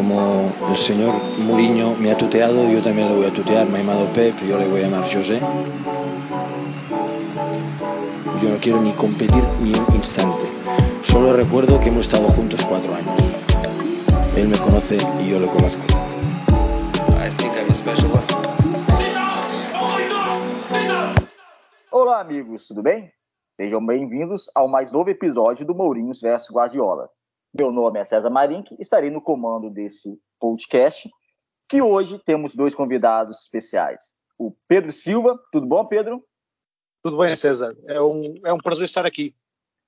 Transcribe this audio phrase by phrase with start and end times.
[0.00, 1.12] como el señor
[1.44, 3.68] Mourinho me ha tuteado, yo también le voy a tutear.
[3.68, 5.38] Me ha llamado Pep, yo le voy a llamar José.
[8.42, 10.40] Yo no quiero ni competir ni un instante.
[11.02, 13.14] Solo recuerdo que hemos estado juntos cuatro años.
[14.36, 15.82] Él me conoce y yo lo conozco.
[21.90, 23.10] Olá, amigos, tudo bem?
[23.50, 27.10] Sejam bem-vindos ao mais novo episódio do Mourinhos vs Guardiola.
[27.52, 31.10] Meu nome é César Marink, estarei no comando desse podcast,
[31.68, 34.12] que hoje temos dois convidados especiais.
[34.38, 36.24] O Pedro Silva, tudo bom, Pedro?
[37.02, 37.76] Tudo bem, César.
[37.88, 39.34] É um, é um prazer estar aqui.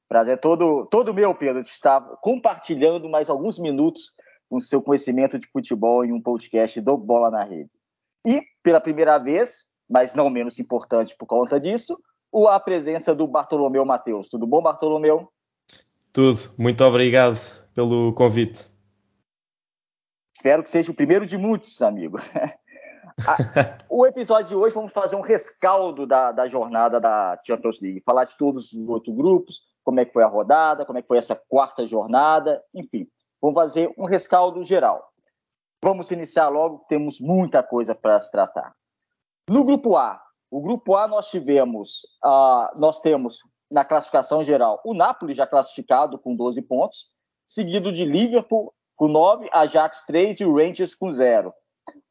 [0.09, 4.13] Prazer todo, todo meu, Pedro, de estar compartilhando mais alguns minutos
[4.49, 7.71] com o seu conhecimento de futebol em um podcast do Bola na Rede.
[8.27, 11.97] E, pela primeira vez, mas não menos importante por conta disso,
[12.49, 14.29] a presença do Bartolomeu Matheus.
[14.29, 15.31] Tudo bom, Bartolomeu?
[16.13, 16.39] Tudo.
[16.59, 18.71] Muito obrigado pelo convite.
[20.35, 22.19] Espero que seja o primeiro de muitos, amigo.
[23.89, 28.25] o episódio de hoje vamos fazer um rescaldo da, da, jornada da Champions League, falar
[28.25, 31.19] de todos os outros grupos, como é que foi a rodada, como é que foi
[31.19, 33.07] essa quarta jornada, enfim,
[33.41, 35.13] vamos fazer um rescaldo geral.
[35.85, 38.73] Vamos iniciar logo, temos muita coisa para se tratar.
[39.49, 43.39] No grupo A, o grupo A nós tivemos, uh, nós temos
[43.71, 47.07] na classificação geral, o Napoli já classificado com 12 pontos,
[47.53, 51.53] seguido de Liverpool com 9, Ajax 3 e o Rangers com 0.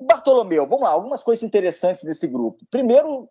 [0.02, 2.66] Bartolomeu, vamos lá, algumas coisas interessantes desse grupo.
[2.70, 3.30] Primeiro,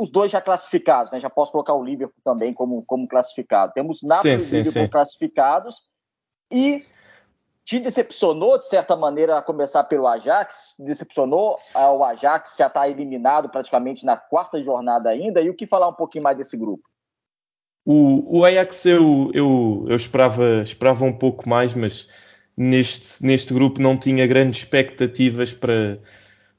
[0.00, 1.20] os dois já classificados, né?
[1.20, 3.72] Já posso colocar o Liverpool também como, como classificado.
[3.74, 4.90] Temos Napoli sim, e Liverpool sim.
[4.90, 5.82] classificados.
[6.50, 6.84] E
[7.64, 10.74] te decepcionou, de certa maneira, a começar pelo Ajax?
[10.78, 15.40] Decepcionou o Ajax já está eliminado praticamente na quarta jornada ainda?
[15.40, 16.88] E o que falar um pouquinho mais desse grupo?
[17.84, 22.08] O, o Ajax eu, eu, eu esperava, esperava um pouco mais, mas
[22.56, 25.98] neste, neste grupo não tinha grandes expectativas para,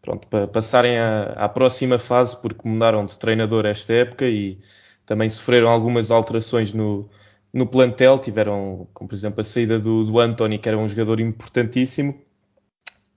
[0.02, 4.60] pronto, para passarem à, à próxima fase, porque mudaram de treinador esta época e
[5.06, 7.10] também sofreram algumas alterações no,
[7.54, 8.20] no plantel.
[8.20, 12.20] Tiveram, como por exemplo, a saída do, do Anthony, que era um jogador importantíssimo.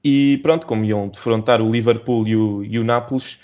[0.05, 3.41] E pronto, como iam defrontar o Liverpool e o, e o Nápoles,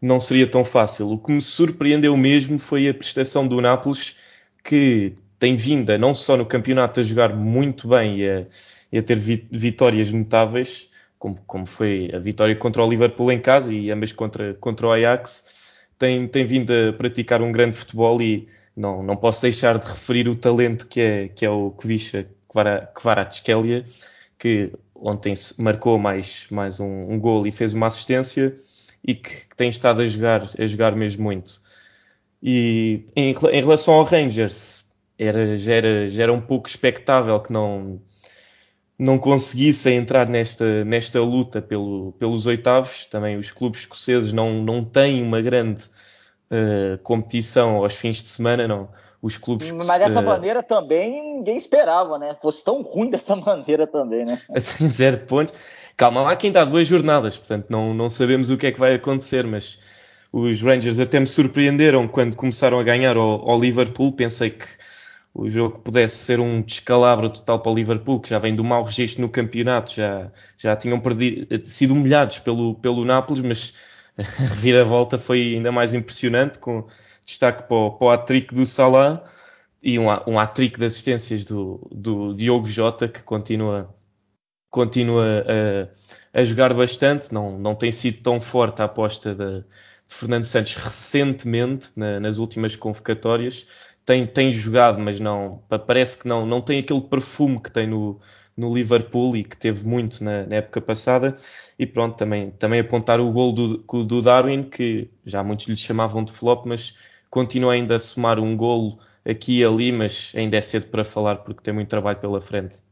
[0.00, 1.10] não seria tão fácil.
[1.10, 4.16] O que me surpreendeu mesmo foi a prestação do Nápoles,
[4.64, 8.46] que tem vindo não só no campeonato a jogar muito bem e a,
[8.92, 13.74] e a ter vitórias notáveis, como, como, foi a vitória contra o Liverpool em casa
[13.74, 18.48] e ambas contra, contra o Ajax, tem, tem vindo a praticar um grande futebol e
[18.76, 22.26] não, não posso deixar de referir o talento que é, que é o Kvisha
[22.94, 23.84] Kvaratskhelia,
[24.38, 28.54] que ontem marcou mais, mais um, um gol e fez uma assistência
[29.04, 31.60] e que, que, tem estado a jogar, a jogar mesmo muito.
[32.42, 34.84] E em, em relação ao Rangers,
[35.18, 38.00] era, já, era, já era um pouco expectável que não,
[38.98, 43.04] não conseguissem entrar nesta, nesta luta pelo, pelos oitavos.
[43.06, 45.84] Também os clubes escoceses não, não têm uma grande
[46.50, 48.88] uh, competição aos fins de semana, não.
[49.22, 52.34] Os clubes Mas dessa maneira também ninguém esperava, né?
[52.40, 54.40] Fosse tão ruim dessa maneira também, né?
[54.54, 55.54] Assim, zero pontos.
[55.96, 58.94] Calma lá, quem dá duas jornadas, portanto não, não sabemos o que é que vai
[58.94, 59.78] acontecer, mas
[60.32, 64.12] os Rangers até me surpreenderam quando começaram a ganhar ao, ao Liverpool.
[64.12, 64.64] Pensei que
[65.34, 68.82] o jogo pudesse ser um descalabro total para o Liverpool, que já vem do mau
[68.82, 73.74] registro no campeonato, já, já tinham perdido, sido humilhados pelo, pelo Nápoles, mas
[74.18, 76.86] a reviravolta foi ainda mais impressionante, com
[77.30, 79.24] destaque para o, para o hat-trick do Salah
[79.82, 83.92] e um, um hat-trick de assistências do, do Diogo Jota, que continua
[84.70, 85.44] continua
[86.32, 89.64] a, a, jogar bastante, não, não tem sido tão forte a aposta de, de
[90.06, 93.66] Fernando Santos recentemente, na, nas últimas convocatórias,
[94.04, 98.20] tem, tem jogado, mas não parece que não, não tem aquele perfume que tem no,
[98.56, 101.34] no Liverpool e que teve muito na, na, época passada.
[101.78, 106.24] E pronto, também, também apontar o gol do, do Darwin, que já muitos lhe chamavam
[106.24, 106.96] de flop, mas
[107.30, 111.36] continua ainda a somar um golo aqui e ali, mas ainda é cedo para falar
[111.36, 112.82] porque tem muito trabalho pela frente.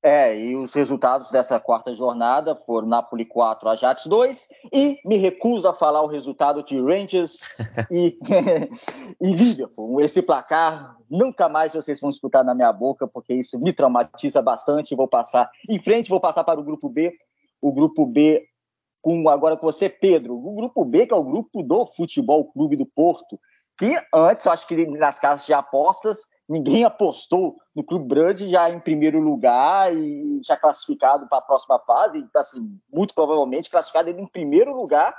[0.00, 5.66] É, e os resultados dessa quarta jornada foram Napoli 4, Ajax 2, e me recuso
[5.66, 7.40] a falar o resultado de Rangers
[7.90, 8.16] e,
[9.20, 10.00] e Liverpool.
[10.00, 14.94] Esse placar nunca mais vocês vão escutar na minha boca, porque isso me traumatiza bastante.
[14.94, 17.12] Vou passar em frente, vou passar para o grupo B.
[17.60, 18.47] O grupo B,
[19.08, 20.34] com agora com você, Pedro.
[20.34, 23.38] O grupo B, que é o grupo do Futebol Clube do Porto,
[23.78, 26.18] que antes, eu acho que nas casas de apostas
[26.48, 31.78] ninguém apostou no Clube Brugge já em primeiro lugar e já classificado para a próxima
[31.80, 35.14] fase, assim, muito provavelmente classificado em primeiro lugar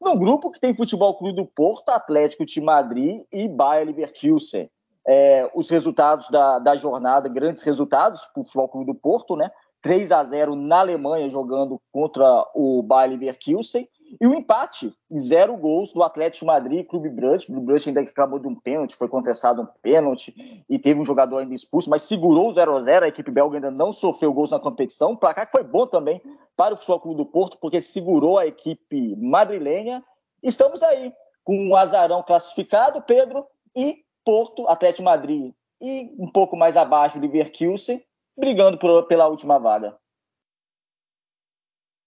[0.00, 4.70] num grupo que tem Futebol Clube do Porto, Atlético de Madrid e Bayer Leverkusen.
[5.06, 9.50] É, os resultados da, da jornada, grandes resultados para o Futebol Clube do Porto, né?
[9.82, 12.24] 3 a 0 na Alemanha, jogando contra
[12.54, 13.88] o Bayer Leverkusen.
[14.20, 17.46] E o empate, zero gols do Atlético Madrid e Clube Brugge.
[17.48, 21.38] O Brugge ainda acabou de um pênalti, foi contestado um pênalti e teve um jogador
[21.38, 24.50] ainda expulso, mas segurou o 0 a 0 A equipe belga ainda não sofreu gols
[24.50, 25.12] na competição.
[25.12, 26.20] O placar foi bom também
[26.56, 30.02] para o Futebol Clube do Porto, porque segurou a equipe madrilenha.
[30.42, 31.12] Estamos aí
[31.44, 33.46] com um azarão classificado, Pedro,
[33.76, 38.02] e Porto, Atlético Madrid e um pouco mais abaixo o Leverkusen,
[38.40, 39.96] brigando por, pela última vaga.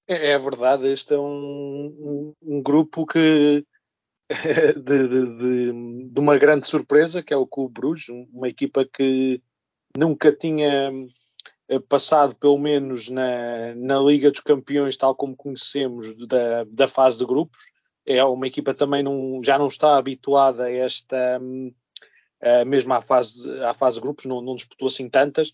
[0.08, 3.66] É, é verdade, este é um, um, um grupo que
[4.76, 9.42] de, de, de, de, uma grande surpresa, que é o Clube Bruges, uma equipa que
[9.96, 10.92] nunca tinha
[11.70, 17.18] eh, passado, pelo menos na, na Liga dos Campeões, tal como conhecemos, da, da fase
[17.18, 17.64] de grupos.
[18.06, 23.50] É uma equipa também não, já não está habituada a esta, uh, mesmo à fase,
[23.62, 25.54] à fase de grupos, não, não disputou assim tantas,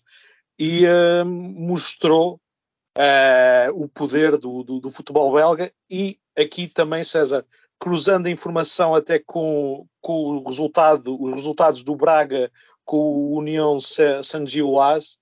[0.60, 2.38] e uh, mostrou
[2.98, 7.46] uh, o poder do, do, do, futebol belga e aqui também, César,
[7.78, 12.52] cruzando a informação até com, com o resultado, os resultados do Braga
[12.84, 15.16] com o União Saint-Gilloise,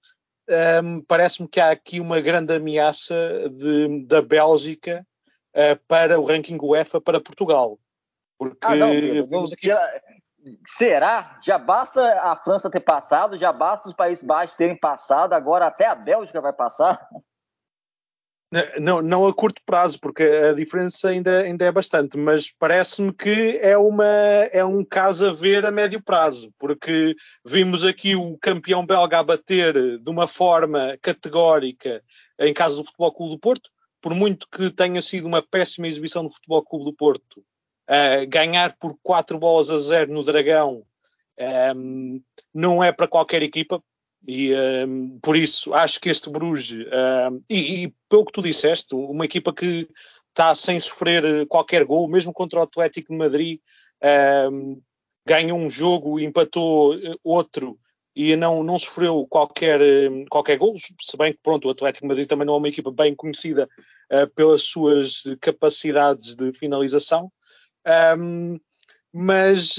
[0.49, 5.07] um, ehm, parece-me que há aqui uma grande ameaça de, da Bélgica
[5.55, 7.79] uh, para o ranking UEFA para Portugal.
[8.37, 9.69] Porque ah, não, Pedro, aqui...
[10.67, 11.39] Será?
[11.45, 15.87] Já basta a França ter passado, já basta os Países Baixos terem passado, agora até
[15.87, 17.09] a Bélgica vai passar?
[18.81, 23.59] Não, não a curto prazo, porque a diferença ainda, ainda é bastante, mas parece-me que
[23.59, 27.15] é, uma, é um caso a ver a médio prazo, porque
[27.45, 32.03] vimos aqui o campeão belga a bater de uma forma categórica
[32.39, 33.71] em caso do Futebol Clube do Porto,
[34.01, 37.45] por muito que tenha sido uma péssima exibição do Futebol Clube do Porto,
[37.89, 40.83] uh, ganhar por 4 bolas a 0 no Dragão
[41.39, 42.21] um, ehm,
[42.53, 43.83] não é para qualquer equipa,
[44.27, 46.87] e um, por isso acho que este Bruges,
[47.31, 49.89] um, e, e, pelo que tu disseste, uma equipa que
[50.31, 53.61] está sem sofrer qualquer gol, mesmo contra o Atlético de Madrid,
[55.29, 57.79] ganhou um jogo, empatou eh, outro
[58.17, 59.81] e não, não sofreu qualquer,
[60.29, 62.91] qualquer gol, se bem que pronto, o Atlético de Madrid também não é uma equipa
[62.91, 63.69] bem conhecida
[64.11, 67.31] uh, pelas suas capacidades de finalização.
[69.13, 69.77] Mas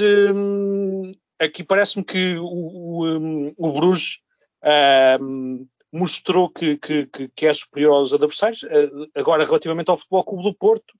[1.39, 4.19] aqui parece-me que o, o, o Bruges
[4.63, 8.63] Uh, mostrou que, que, que, é superior aos adversários.
[8.63, 10.93] Uh, agora, relativamente ao Futebol Clube do Porto,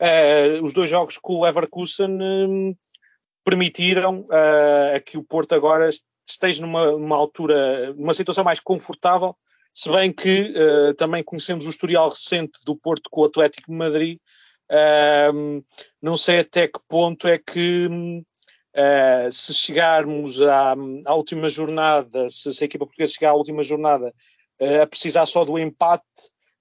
[0.00, 2.74] uh, os dois jogos com o Leverkusen um,
[3.44, 5.90] permitiram ah, que o Porto agora
[6.28, 9.36] esteja numa, numa, altura, numa situação mais confortável,
[9.74, 10.54] se bem que
[10.96, 14.18] também conhecemos o historial recente do Porto com o Atlético de Madrid.
[16.00, 17.88] Não sei até que ponto é que
[18.74, 20.72] Uh, se chegarmos à,
[21.04, 24.14] à, última jornada, se, se, a equipa portuguesa chegar à última jornada
[24.58, 26.02] uh, a precisar só do empate,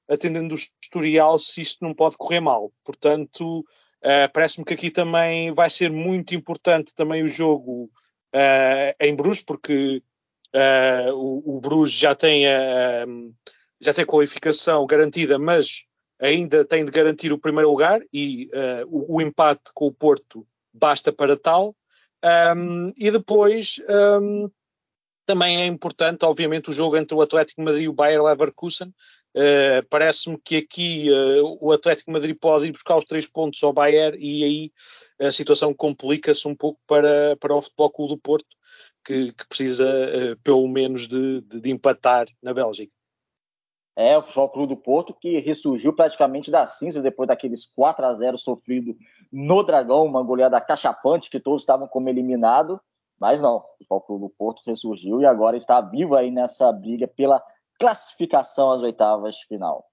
[0.09, 2.69] atendendo o historial, se isto não pode correr mal.
[2.83, 7.89] Portanto, uh, parece-me que aqui também vai ser muito importante também o jogo
[8.99, 10.01] em Bruges, porque
[11.13, 13.05] o, o Bruges já tem a,
[13.81, 15.83] já tem qualificação garantida, mas
[16.21, 18.49] ainda tem de garantir o primeiro lugar e
[18.87, 21.75] o, o empate com o Porto basta para tal.
[22.55, 23.81] Um, e depois
[24.21, 24.49] um,
[25.25, 28.93] também é importante, obviamente, o jogo entre o Atlético Madrid e o Bayer Leverkusen.
[29.33, 33.71] Uh, Parece-me que aqui uh, o Atlético Madrid pode ir buscar os três pontos ao
[33.73, 34.71] Bayer e aí
[35.25, 38.57] a situação complica-se um pouco para, para o Futebol Clube do Porto,
[39.05, 42.91] que, que precisa uh, pelo menos de, de, de empatar na Bélgica.
[44.01, 48.15] É, o Futebol Clube do Porto que ressurgiu praticamente da cinza depois daqueles 4 a
[48.15, 48.95] 0 sofrido
[49.31, 52.81] no Dragão, uma goleada cachapante que todos estavam como eliminado,
[53.19, 57.07] mas não, o Futebol Clube do Porto ressurgiu e agora está vivo aí nessa briga
[57.07, 57.43] pela
[57.79, 59.85] classificação às oitavas de final.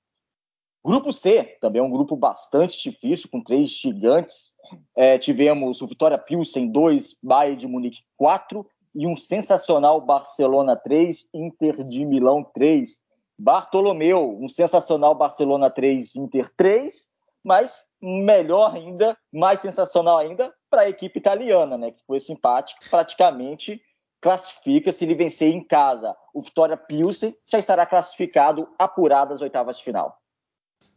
[0.82, 4.54] Grupo C, também é um grupo bastante difícil, com três gigantes.
[4.96, 11.28] É, tivemos o Vitória Pilsen 2, Bayern de Munique 4 e um sensacional Barcelona 3,
[11.34, 13.06] Inter de Milão 3.
[13.38, 17.07] Bartolomeu, um sensacional Barcelona 3, Inter 3,
[17.45, 21.92] mas melhor ainda, mais sensacional ainda, para a equipe italiana, né?
[21.92, 23.80] Que foi esse empate que praticamente
[24.21, 26.14] classifica se ele vencer em casa.
[26.35, 30.18] O Vitória Pilsen já estará classificado, apurado às oitavas de final.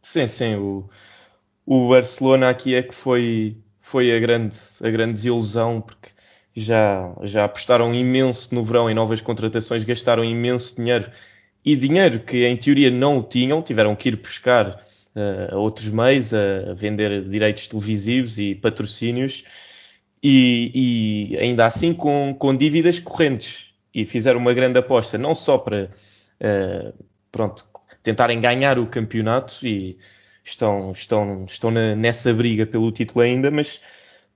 [0.00, 0.56] Sim, sim.
[0.56, 0.88] O,
[1.64, 6.10] o Barcelona aqui é que foi, foi a, grande, a grande desilusão, porque
[6.54, 11.10] já, já apostaram imenso no verão em novas contratações, gastaram imenso dinheiro
[11.64, 14.82] e dinheiro que em teoria não o tinham, tiveram que ir buscar
[15.14, 19.44] uh, a outros meios, a, vender direitos televisivos e patrocínios,
[20.22, 23.72] e, e ainda assim com, com, dívidas correntes.
[23.94, 25.90] E fizeram uma grande aposta, não só para
[26.40, 27.64] uh, pronto,
[28.02, 29.98] tentarem ganhar o campeonato e
[30.44, 33.80] estão, estão, estão na, nessa briga pelo título ainda, mas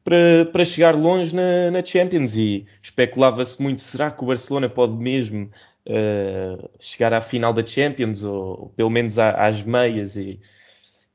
[0.04, 4.94] para, para chegar longe na, na Champions e especulava-se muito, será que o Barcelona pode
[4.96, 5.50] mesmo
[5.86, 10.40] uh, chegar à final da Champions ou, ou pelo menos à, às meias e,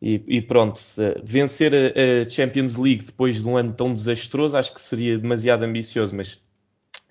[0.01, 4.57] e, e pronto, uh, vencer a, a, Champions League depois de um ano tão desastroso
[4.57, 6.41] acho que seria demasiado ambicioso, mas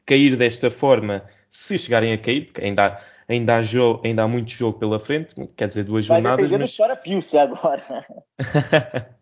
[0.07, 4.29] cair desta forma, se chegarem a cair, porque ainda há, ainda há, jogo, ainda há
[4.29, 6.51] muito jogo pela frente, quer dizer, duas Vai jornadas.
[6.51, 7.01] Vai mas...
[7.01, 8.05] Pilce agora.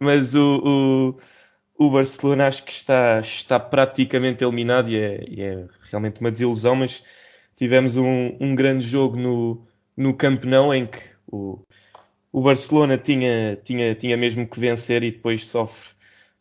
[0.00, 1.18] mas o,
[1.78, 6.30] o, o, Barcelona acho que está, está praticamente eliminado e é, e é realmente uma
[6.30, 7.04] desilusão, mas
[7.60, 9.60] tivemos um, um grande jogo no,
[9.94, 10.98] no Campeonato em que
[11.30, 11.58] o,
[12.32, 15.90] o Barcelona tinha, tinha, tinha mesmo que vencer e depois sofre,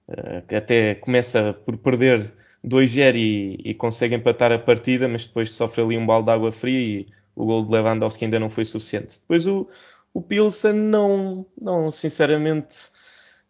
[0.08, 2.32] uh, até começa por perder
[2.66, 6.54] 2-0 e, e, consegue empatar a partida, mas depois sofre ali um balde de água
[6.54, 9.20] fria e o gol de Lewandowski ainda não foi suficiente.
[9.20, 9.68] Depois o,
[10.14, 12.78] o Pilsen não, não sinceramente,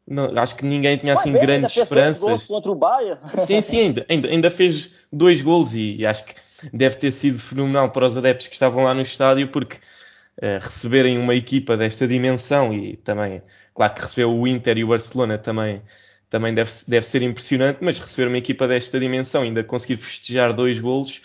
[0.07, 2.47] não, acho que ninguém tinha assim grandes esperanças.
[2.47, 3.19] contra o Bayern.
[3.37, 7.39] Sim, sim, ainda, ainda, ainda fez dois gols e, e, acho que deve ter sido
[7.39, 12.07] fenomenal para os adeptos que estavam lá no estádio porque uh, receberem uma equipa desta
[12.07, 13.41] dimensão e também,
[13.73, 15.81] claro que recebeu o Inter e o Barcelona também
[16.29, 20.79] também deve, deve ser impressionante, mas receber uma equipa desta dimensão, ainda conseguir festejar dois
[20.79, 21.21] golos,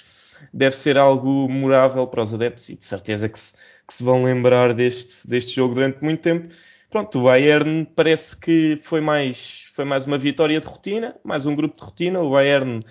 [0.53, 3.55] deve ser algo memorável para os adeptos e de certeza que se,
[3.87, 6.49] que se vão lembrar deste, deste jogo durante muito tempo.
[6.91, 11.55] Pronto, o Bayern parece que foi mais, foi mais uma vitória de rotina, mais um
[11.55, 12.21] grupo de rotina.
[12.21, 12.85] O Bayern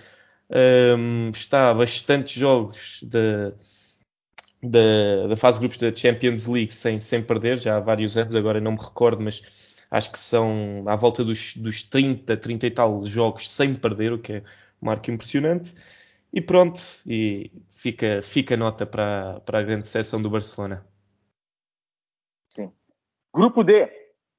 [0.50, 3.54] um, está a bastantes jogos da,
[4.62, 8.36] da, da fase de grupos da Champions League sem, sem perder, já há vários anos,
[8.36, 9.42] agora não me recordo, mas
[9.94, 14.18] Acho que são à volta dos, dos 30, 30 e tal jogos sem perder, o
[14.18, 14.40] que é
[14.82, 15.76] um marco impressionante.
[16.34, 20.84] E pronto, e fica, fica nota para, para a grande sessão do Barcelona.
[22.50, 22.74] Sim.
[23.32, 23.88] Grupo D,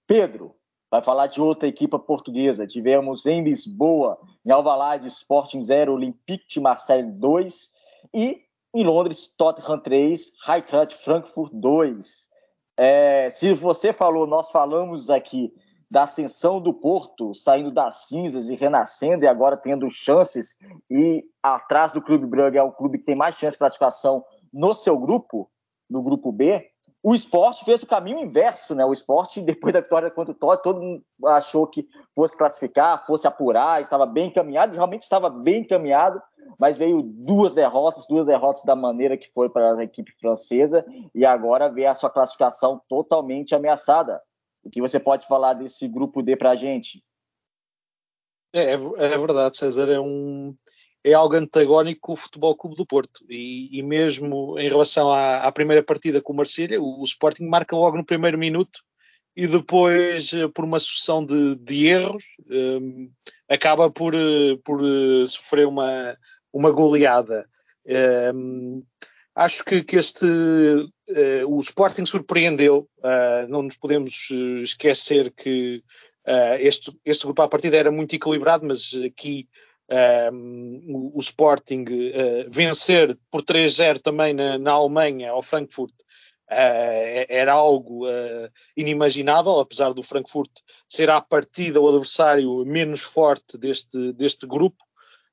[0.08, 0.56] Pedro,
[0.94, 2.68] vai falar de outra equipa portuguesa.
[2.68, 7.68] Tivemos em Lisboa, em Alvalade, Sporting 0, Olympique de Marseille 2
[8.14, 12.28] e em Londres, Tottenham 3, Eintracht Frankfurt 2.
[12.76, 15.52] É, se você falou, nós falamos aqui
[15.90, 20.56] da ascensão do Porto, saindo das cinzas e renascendo, e agora tendo chances,
[20.88, 24.72] e atrás do Clube Braga é o clube que tem mais chance de classificação no
[24.72, 25.50] seu grupo,
[25.90, 26.70] no grupo B.
[27.06, 28.82] O esporte fez o caminho inverso, né?
[28.82, 33.82] O esporte, depois da vitória contra o todo mundo achou que fosse classificar, fosse apurar,
[33.82, 36.23] estava bem encaminhado, realmente estava bem encaminhado,
[36.58, 40.82] mas veio duas derrotas, duas derrotas da maneira que foi para a equipe francesa,
[41.14, 44.23] e agora vê a sua classificação totalmente ameaçada.
[44.64, 47.04] O que você pode falar desse grupo D para a gente?
[48.50, 50.54] É, é, é, verdade, César, é, um,
[51.04, 55.37] é algo antagónico com o Futebol Clube do Porto, e, e mesmo em relação à,
[55.38, 58.80] à, primeira partida com o Marselha, o, o Sporting marca logo no primeiro minuto,
[59.37, 63.11] e depois, eh, por uma sucessão de, de erros, um,
[63.49, 66.16] acaba por, eh, por uh, sofrer uma,
[66.52, 67.44] uma goleada.
[68.34, 68.82] Um,
[69.34, 72.88] acho que, que este uh, o Sporting surpreendeu.
[72.99, 74.28] Uh, não nos podemos
[74.62, 75.82] esquecer que
[76.26, 79.49] uh, este, este grupo à partida era muito equilibrado, mas aqui
[79.90, 81.84] o, o, Sporting
[82.48, 85.92] vencer por 3-0 também na, na, Alemanha ao Frankfurt
[86.48, 88.06] era algo
[88.76, 90.50] inimaginável, apesar do Frankfurt
[90.88, 94.82] ser à partida o adversário menos forte deste, deste grupo.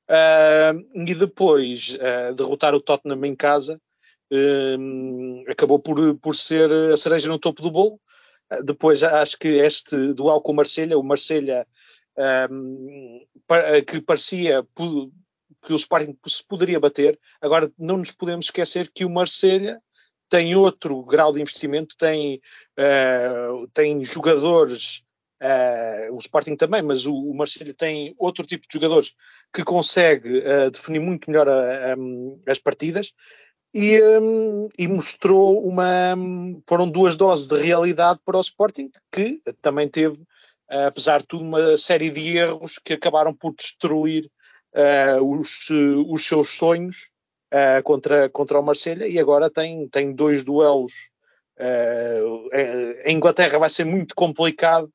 [0.08, 3.80] Uh, e depois uh, derrotar o Tottenham em casa
[4.30, 8.00] uh, acabou por, por ser a cereja no topo do bolo.
[8.64, 11.66] depois acho que este dual com o Marselha, o Marselha
[13.86, 19.10] que parecia que o Sporting se poderia bater, agora não nos podemos esquecer que o
[19.10, 19.80] Marselha
[20.28, 22.40] tem outro grau de investimento, tem,
[23.74, 25.02] tem jogadores
[25.42, 29.12] Uh, o Sporting também, mas o, o Marcelo tem outro tipo de jogadores
[29.52, 31.96] que consegue uh, definir muito melhor a, a,
[32.46, 33.12] as partidas
[33.74, 36.14] e, um, e, mostrou uma.
[36.68, 40.26] Foram duas doses de realidade para o Sporting, que também teve, uh,
[40.68, 44.30] apesar de tudo, uma série de erros que acabaram por destruir
[45.22, 45.68] os,
[46.08, 47.10] os, seus sonhos
[47.84, 50.92] contra, contra o Marselha e agora tem, tem dois duelos.
[51.58, 54.90] a Inglaterra vai ser muito complicado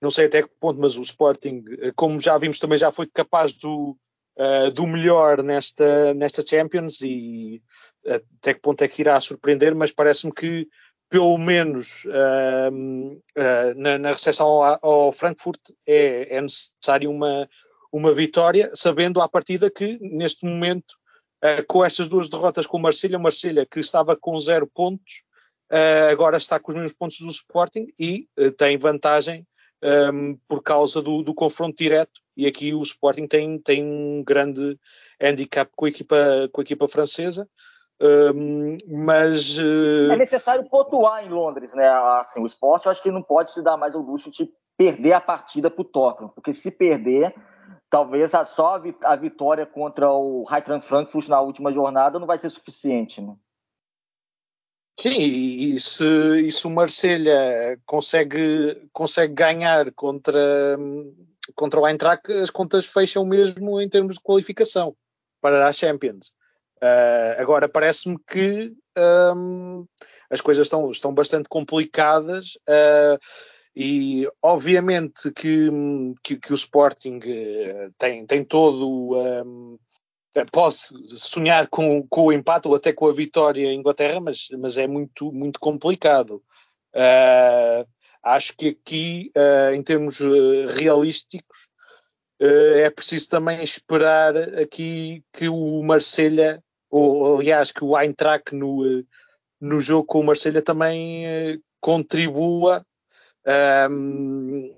[0.00, 1.64] não sei até que ponto, mas o Sporting,
[1.96, 3.96] como já vimos, também já foi capaz do,
[4.36, 7.62] uh, do melhor nesta, nesta Champions e
[8.06, 10.68] até que ponto é que irá surpreender, mas parece-me que
[11.08, 17.48] pelo menos uh, uh, na, na recepção ao, ao Frankfurt é, é necessário uma,
[17.92, 20.94] uma vitória, sabendo à partida que neste momento
[21.42, 25.22] uh, com estas duas derrotas com o Marselha, Marselha que estava com zero pontos,
[25.72, 29.46] uh, agora está com os mesmos pontos do Sporting e tem vantagem
[29.82, 32.20] um, por causa do, do, confronto direto.
[32.36, 34.78] E aqui o Sporting tem, tem um grande
[35.20, 37.48] handicap com a equipa, com a equipa francesa.
[38.00, 41.88] Um, mas é necessário pontuar em Londres, né?
[42.20, 45.14] Assim, o esporte eu acho que não pode se dar mais o luxo de perder
[45.14, 47.34] a partida para o Tottenham, porque se perder,
[47.90, 53.20] talvez só a vitória contra o Eintracht Frankfurt na última jornada não vai ser suficiente,
[53.20, 53.34] né?
[55.00, 56.04] Sim, e se,
[56.40, 60.76] e se o Marselha consegue, consegue ganhar contra,
[61.54, 64.96] contra o Eintracht, as contas fecham mesmo em termos de qualificação
[65.40, 66.32] para a Champions.
[66.82, 69.84] Uh, agora, parece-me que um,
[70.30, 72.54] as coisas estão, estão bastante complicadas.
[72.68, 73.18] Uh,
[73.74, 75.68] e obviamente que,
[76.22, 79.78] que, que o Sporting uh, tem, tem todo um,
[80.52, 80.76] pode
[81.16, 84.86] sonhar com, com, o empate ou até com a vitória em Inglaterra, mas, mas é
[84.86, 86.42] muito, muito complicado.
[88.22, 89.32] Acho que aqui,
[89.72, 90.18] em termos
[90.76, 91.68] realísticos,
[92.40, 99.04] é preciso também esperar aqui que o Marselha, ou aliás, que o Eintracht no,
[99.60, 102.84] no jogo com o Marselha também contribua
[103.90, 104.74] um,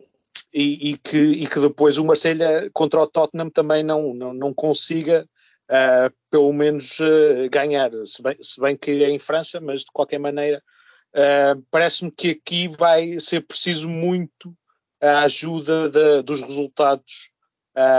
[0.53, 4.55] e, e, que, e, que, depois o Marselha contra o Tottenham também não, não, não
[4.55, 5.27] consiga
[5.71, 9.93] uh, pelo menos uh, ganhar, se bem, se bem, que é em França, mas de
[9.93, 10.63] qualquer maneira
[11.15, 14.55] uh, parece-me que aqui vai ser preciso muito
[15.01, 17.30] a ajuda de, dos resultados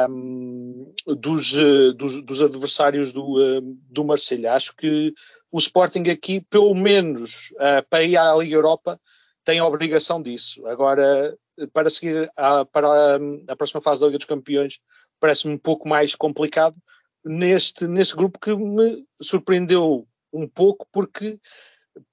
[0.09, 1.53] um, dos,
[1.95, 4.53] dos, dos, adversários do, do Marselha.
[4.53, 5.13] Acho que
[5.51, 7.53] o Sporting aqui, pelo menos
[7.89, 8.99] para ir à Liga Europa,
[9.43, 10.65] tem a obrigação disso.
[10.67, 11.35] Agora,
[11.73, 14.79] para seguir a, para a, próxima fase da Liga dos Campeões,
[15.19, 16.75] parece-me um pouco mais complicado
[17.23, 21.39] neste, neste grupo que me surpreendeu um pouco, porque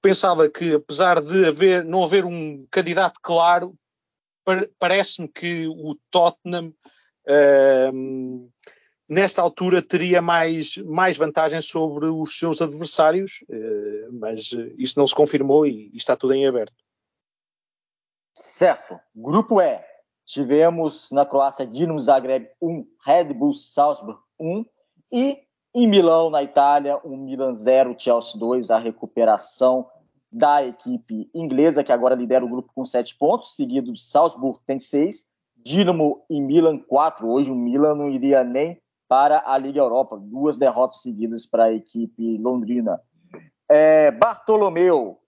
[0.02, 3.74] pensava que, apesar de haver, não haver um candidato claro,
[4.78, 6.72] parece-me que o Tottenham.
[9.08, 15.14] Nesta altura teria mais, mais vantagens sobre os seus adversários, uh, mas isso não se
[15.14, 16.74] confirmou e, e está tudo em aberto.
[18.34, 19.00] Certo.
[19.14, 19.80] Grupo E.
[20.26, 24.66] Tivemos na Croácia Dinamo Zagreb 1, Red Bull Salzburg 1
[25.10, 25.42] e
[25.74, 29.88] em Milão, na Itália, um Milan 0, Chelsea 2, a recuperação
[30.30, 34.78] da equipe inglesa, que agora lidera o grupo com 7 pontos, seguido de Salzburg tem
[34.78, 35.26] 6,
[35.64, 37.28] Dinamo e Milan 4.
[37.28, 41.72] Hoje o Milan não iria nem para a Liga Europa, duas derrotas seguidas para a
[41.72, 43.00] equipe londrina.
[43.68, 45.18] É, Bartolomeu,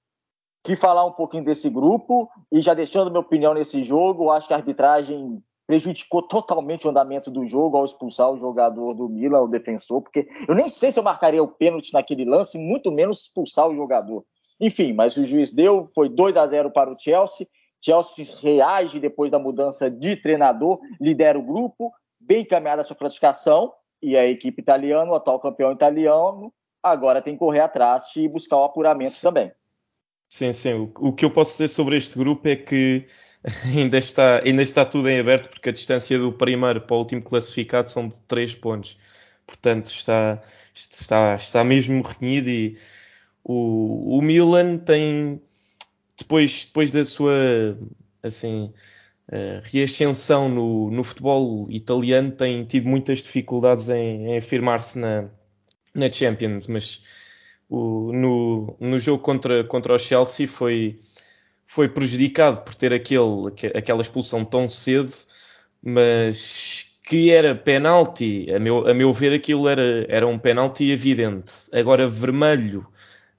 [0.63, 4.53] que falar um pouquinho desse grupo e já deixando minha opinião nesse jogo, acho que
[4.53, 9.49] a arbitragem prejudicou totalmente o andamento do jogo ao expulsar o jogador do Milan, o
[9.49, 13.69] defensor, porque eu nem sei se eu marcaria o pênalti naquele lance, muito menos expulsar
[13.69, 14.25] o jogador.
[14.61, 17.47] Enfim, mas o juiz deu, foi 2 a 0 para o Chelsea.
[17.81, 23.73] Chelsea reage depois da mudança de treinador, lidera o grupo, bem encaminhada a sua classificação,
[24.03, 28.57] e a equipe italiana, o atual campeão italiano, agora tem que correr atrás e buscar
[28.57, 29.53] o apuramento também.
[30.29, 30.73] Sim, sim.
[30.75, 33.07] O, o, que eu posso dizer sobre este grupo é que
[33.77, 37.23] ainda está, ainda está tudo em aberto, porque a distância do primeiro para o último
[37.23, 38.97] classificado são de 3 pontos.
[39.47, 40.41] Portanto, está,
[40.73, 42.79] está, está mesmo renhido e
[43.43, 45.43] o, o Milan tem,
[46.21, 47.77] depois, depois da sua
[48.23, 48.73] assim,
[49.29, 55.29] uh, reascensão no, no futebol italiano, tem tido muitas dificuldades em, em afirmar-se na,
[55.95, 57.03] na Champions, mas
[57.69, 60.99] o, no, no jogo contra, contra o Chelsea foi,
[61.65, 65.13] foi prejudicado por ter aquele, aquela expulsão tão cedo,
[65.83, 71.53] mas que era penalti, a meu, a meu ver aquilo era, era um penalti evidente.
[71.73, 72.87] Agora vermelho,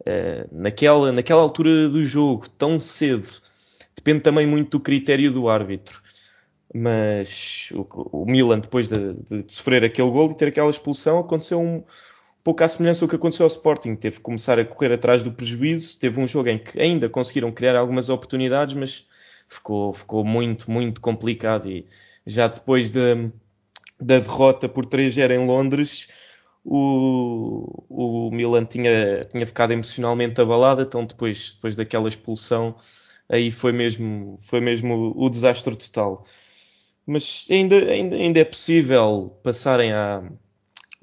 [0.01, 3.27] uh, naquela, naquela altura do jogo, tão cedo,
[3.95, 6.01] depende também muito do critério do árbitro.
[6.73, 11.59] Mas o, o Milan, depois de, de, sofrer aquele gol e ter aquela expulsão, aconteceu
[11.59, 11.83] um,
[12.43, 13.95] pouco à semelhança do que aconteceu ao Sporting.
[13.95, 15.97] Teve que começar a correr atrás do prejuízo.
[15.99, 19.05] Teve um jogo em que ainda conseguiram criar algumas oportunidades, mas
[19.47, 21.69] ficou, ficou muito, muito complicado.
[21.69, 21.85] E
[22.25, 23.29] já depois de,
[23.99, 26.07] da derrota por 3-0 em Londres,
[26.63, 30.81] o, o Milan tinha, tinha ficado emocionalmente abalado.
[30.81, 32.75] Então, depois, depois daquela expulsão,
[33.29, 36.25] aí foi mesmo, foi mesmo o, o desastre total.
[37.05, 40.23] Mas ainda, ainda, ainda é possível passarem a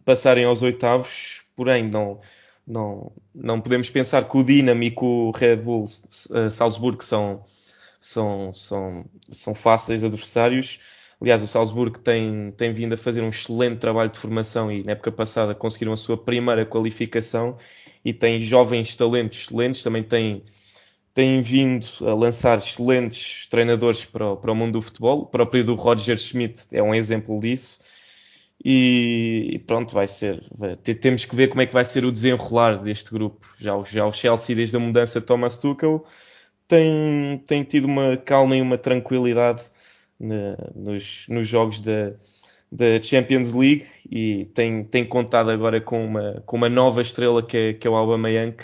[0.04, 2.18] passarem aos oitavos, porém não,
[2.66, 7.44] não, não podemos pensar que o Dinamo e que o Red Bull uh, Salzburgo são,
[8.00, 10.80] são, são, são fáceis adversários.
[11.20, 14.92] Aliás, o Salzburgo tem, tem vindo a fazer um excelente trabalho de formação e na
[14.92, 17.56] época passada conseguiram a sua primeira qualificação
[18.04, 20.44] e tem jovens talentos excelentes, também tem,
[21.12, 25.22] tem vindo a lançar excelentes treinadores para o, para o mundo do futebol.
[25.22, 27.80] O próprio do Roger Schmidt é um exemplo disso.
[28.64, 30.44] E, e pronto, vai ser.
[30.52, 33.46] Vai, temos que ver como é que vai ser o desenrolar deste grupo.
[33.56, 36.04] Já, já o Chelsea, desde a mudança de Thomas Tuchel,
[36.66, 39.62] tem, tem tido uma calma e uma tranquilidade
[40.18, 42.12] na, nos, nos jogos da,
[42.70, 47.56] da Champions League e tem, tem contado agora com uma, com uma nova estrela que
[47.56, 48.56] é, que é o Aubameyang,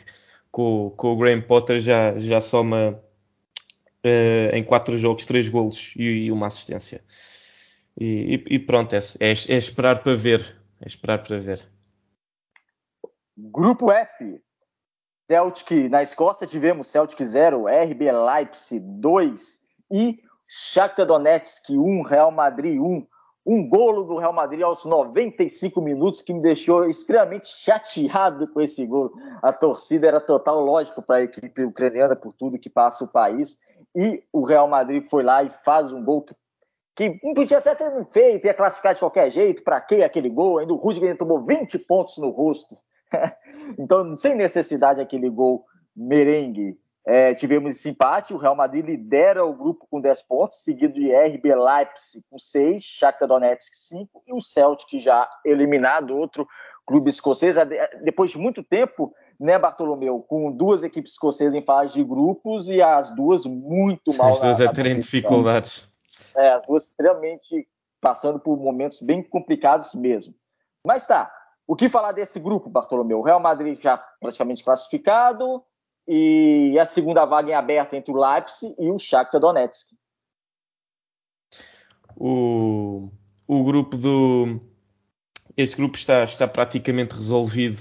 [0.51, 3.01] com, com o Graham Potter já, já soma
[4.05, 7.03] uh, em quatro jogos três golos e, e uma assistência.
[7.99, 10.57] E, e, e pronto, é, é, é, esperar para ver.
[10.81, 11.67] É esperar para ver.
[13.37, 14.41] Grupo F.
[15.31, 19.59] Celtic, na Escócia tivemos Celtic 0, RB Leipzig 2
[19.91, 20.21] e
[20.57, 23.07] Shakhtar Donetsk 1, Real Madrid 1.
[23.45, 28.87] Um golo do Real Madrid aos 95 minutos que me deixou extremamente chateado com esse
[28.87, 29.13] gol.
[29.43, 33.59] A torcida era total, lógico, para a equipe ucraniana por tudo que passa o país.
[33.95, 36.35] E o Real Madrid foi lá e faz um gol que
[36.97, 40.59] que podia até ter feito, ia classificar de qualquer jeito, para que aquele gol?
[40.59, 42.77] Ainda o Rudiger tomou 20 pontos no rosto.
[43.77, 45.65] então, sem necessidade, aquele gol
[45.97, 46.79] merengue.
[47.07, 51.15] É, tivemos esse empate, o Real Madrid lidera o grupo com 10 pontos, seguido de
[51.15, 56.47] RB Leipzig com 6, Shakhtar Donetsk 5 e o Celtic já eliminado, outro
[56.87, 57.57] clube escocês.
[58.03, 62.81] Depois de muito tempo, né, Bartolomeu, com duas equipes escocesas em fase de grupos e
[62.81, 64.31] as duas muito mal.
[64.31, 65.93] As duas a terem dificuldades
[66.37, 67.69] é, as duas extremamente
[68.01, 70.35] passando por momentos bem complicados mesmo.
[70.85, 71.33] Mas tá,
[71.67, 73.21] o que falar desse grupo, Bartolomeu?
[73.21, 75.63] O Real Madrid já praticamente classificado
[76.07, 79.89] e a segunda vaga em aberto entre o Leipzig e o Shakhtar Donetsk.
[82.17, 83.11] O,
[83.49, 84.61] o grupo do
[85.57, 87.81] este grupo está, está praticamente resolvido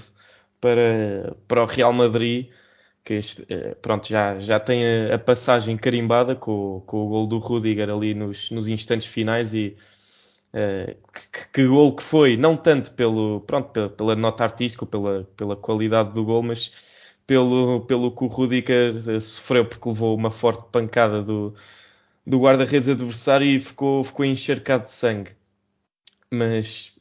[0.60, 2.50] para, para o Real Madrid
[3.04, 7.26] que este, eh, pronto, já, já tem a, a, passagem carimbada com, com o gol
[7.26, 9.76] do Rudiger ali nos, nos instantes finais e
[10.54, 10.96] uh,
[11.30, 15.54] que, que, gol que foi, não tanto pelo, pronto, pela, pela nota artística, pela, pela
[15.54, 16.72] qualidade do gol, mas
[17.26, 21.54] pelo, pelo que o Rudiger eh, sofreu porque levou uma forte pancada do,
[22.26, 25.30] do guarda-redes adversário e ficou, ficou encharcado de sangue.
[26.30, 26.98] Mas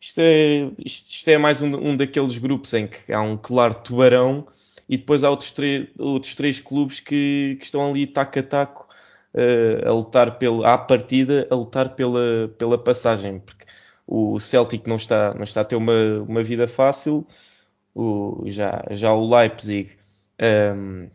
[0.00, 3.74] isto é, isto, isto é mais um, um daqueles grupos em que há um claro
[3.74, 4.46] tubarão
[4.88, 5.54] e depois há outros,
[5.98, 8.88] outros três clubes que, que, estão ali taco a taco
[9.34, 13.66] uh, a lutar pelo, à partida, a lutar pela, pela passagem, porque
[14.06, 17.26] o Celtic não está, não está a ter uma, uma vida fácil,
[17.98, 19.90] o, já, já o Leipzig
[20.40, 21.10] um, ehm,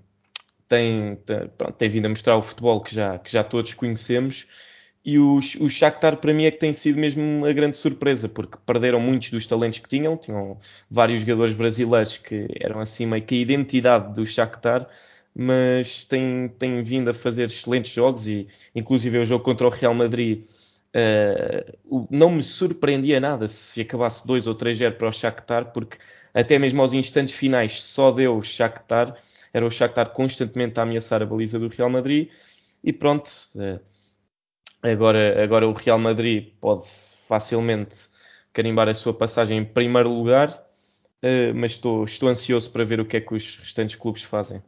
[0.67, 4.45] tem, tem, pronto, tem vindo a mostrar o futebol que já, que já todos conhecemos.
[5.05, 8.57] E o, o Shakhtar para mim é que tem sido mesmo a grande surpresa, porque
[8.65, 10.57] perderam muitos dos talentos que tinham, tinham
[10.89, 14.87] vários jogadores brasileiros que eram assim meio que a identidade do Shakhtar,
[15.35, 18.27] mas têm, têm vindo a fazer excelentes jogos.
[18.27, 20.43] E inclusive o jogo contra o Real Madrid
[20.95, 25.97] uh, não me surpreendia nada se acabasse 2 ou 3-0 para o Shakhtar, porque
[26.33, 29.15] até mesmo aos instantes finais só deu o Shakhtar,
[29.53, 32.31] era o Shakhtar constantemente a ameaçar a baliza do Real Madrid
[32.83, 33.29] e pronto...
[33.55, 33.79] Uh,
[34.85, 36.83] Agora, agora o Real Madrid pode
[37.25, 37.95] facilmente
[38.51, 43.05] carimbar a sua passagem em primeiro lugar, uh, mas estou, estou ansioso para ver o
[43.05, 44.61] que é que os restantes clubes fazem.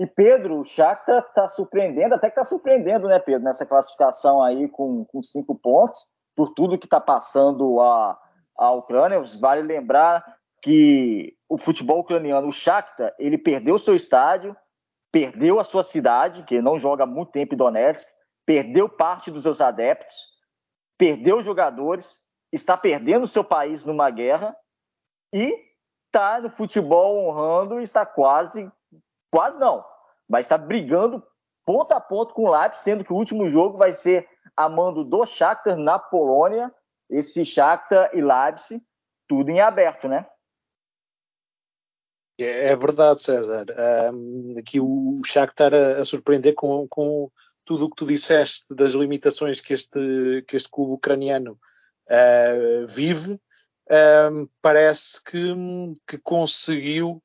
[0.00, 4.66] E Pedro, o Shakhtar está surpreendendo, até que está surpreendendo, né, Pedro, nessa classificação aí
[4.70, 8.18] com, com cinco pontos, por tudo que está passando a,
[8.56, 9.22] a Ucrânia.
[9.38, 10.24] Vale lembrar
[10.62, 14.56] que o futebol ucraniano, o Shakhtar, ele perdeu seu estádio,
[15.10, 18.08] perdeu a sua cidade, que não joga há muito tempo em Donetsk,
[18.46, 20.16] perdeu parte dos seus adeptos,
[20.98, 22.20] perdeu jogadores,
[22.52, 24.56] está perdendo seu país numa guerra
[25.32, 25.56] e
[26.06, 28.70] está no futebol honrando está quase,
[29.30, 29.84] quase não,
[30.28, 31.22] mas está brigando
[31.64, 35.04] ponto a ponto com o Leipzig, sendo que o último jogo vai ser a mando
[35.04, 36.74] do Shakhtar na Polônia,
[37.08, 38.82] esse Shakhtar e Leipzig,
[39.28, 40.26] tudo em aberto, né?
[42.42, 43.66] É, é verdade, César.
[44.12, 47.30] Um, aqui o Shakhtar a, a surpreender com, com
[47.64, 51.58] tudo o que tu disseste das limitações que este, que este clube ucraniano
[52.08, 53.38] uh, vive,
[54.32, 55.38] um, parece que,
[56.06, 57.22] que conseguiu,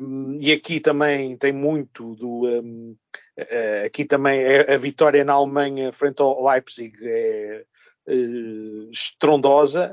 [0.00, 2.46] um, e aqui também tem muito do.
[2.46, 2.96] Um,
[3.38, 7.64] uh, aqui também é, a vitória na Alemanha frente ao Leipzig é
[8.08, 9.92] uh, estrondosa.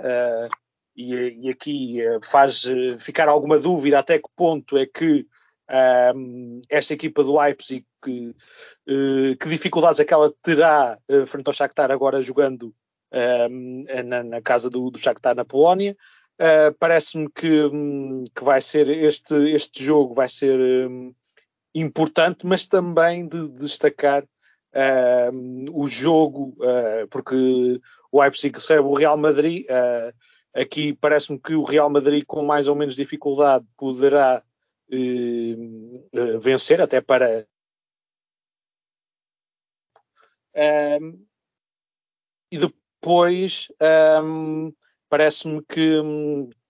[1.01, 2.63] E, e, aqui faz
[2.99, 5.25] ficar alguma dúvida até que ponto é que
[6.15, 11.53] um, esta equipa do Leipzig, que, uh, que dificuldades é que ela terá frente ao
[11.53, 12.73] Shakhtar agora jogando
[13.49, 15.95] um, na, na, casa do, do Shakhtar na Polónia.
[16.39, 20.59] Uh, Parece-me que, um, que vai ser este, este jogo vai ser
[20.89, 21.13] um,
[21.75, 24.23] importante, mas também de, de destacar
[25.73, 27.81] o jogo, uh, porque
[28.12, 29.65] o Leipzig recebe o Real Madrid.
[30.53, 34.43] Aqui parece-me que o Real Madrid, com mais ou menos dificuldade, poderá
[34.91, 37.47] uh, vencer, até para.
[40.55, 41.25] Um,
[42.51, 43.67] e depois
[44.23, 44.73] um,
[45.07, 46.01] parece-me que,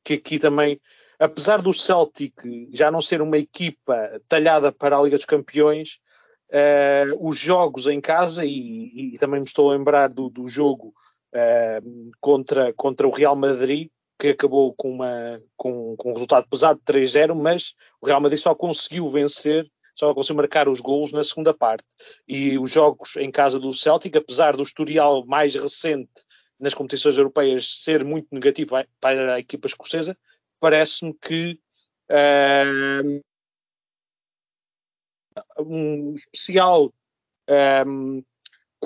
[0.04, 0.80] que aqui também,
[1.18, 2.34] apesar do Celtic
[2.72, 6.00] já não ser uma equipa talhada para a Liga dos Campeões,
[6.50, 10.94] uh, os jogos em casa, e, e, também me estou a lembrar do, do jogo
[12.20, 13.90] contra, contra o Real Madrid,
[14.20, 18.40] que acabou com, uma, com, com um resultado pesado de 3-0, mas o Real Madrid
[18.40, 21.86] só conseguiu vencer, só conseguiu marcar os gols na segunda parte.
[22.28, 26.12] E os jogos em casa do Celtic, apesar do historial mais recente
[26.60, 30.18] nas competições europeias ser muito negativo para a equipa escocesa,
[30.60, 31.58] parece-me que
[32.12, 33.22] uh,
[35.60, 36.94] um especial
[37.88, 38.24] um,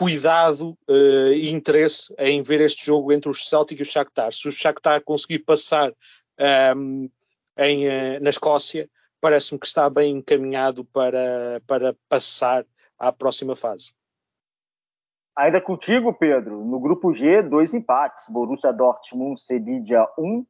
[0.04, 4.34] cuidado uh, e interesse em ver este jogo entre o Celtic e o Shakhtar.
[4.34, 5.96] Se o Shakhtar conseguir passar um,
[6.38, 7.10] ehm,
[7.58, 8.90] em, uh, na Escócia,
[9.22, 12.66] parece-me que está bem encaminhado para, para passar
[13.00, 13.94] à próxima fase.
[15.38, 20.46] Ainda contigo, Pedro, no grupo G, dois empates, Borussia Dortmund, Sevilla 1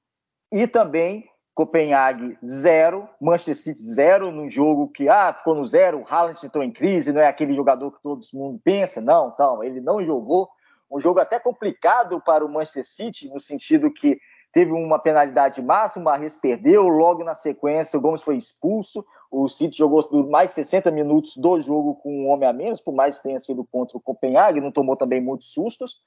[0.52, 6.06] e também Copenhague 0, Manchester City 0, num jogo que ah, ficou no zero, o
[6.08, 9.80] Haaland entrou em crise, não é aquele jogador que todo mundo pensa, não, calma, ele
[9.80, 10.50] não jogou.
[10.92, 14.20] Um jogo até complicado para o Manchester City, no sentido que
[14.52, 19.48] teve uma penalidade máxima, o Marres perdeu, logo na sequência o Gomes foi expulso, o
[19.48, 23.24] City jogou mais 60 minutos do jogo com um homem a menos, por mais que
[23.24, 26.00] tenha sido contra o Copenhague, não tomou também muitos sustos,